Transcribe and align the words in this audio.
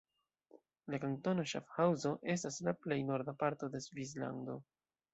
La 0.93 0.99
kantono 1.03 1.45
Ŝafhaŭzo 1.51 2.15
estas 2.37 2.59
la 2.69 2.75
plej 2.87 3.01
norda 3.13 3.39
parto 3.45 3.73
de 3.77 3.87
Svislando. 3.89 4.61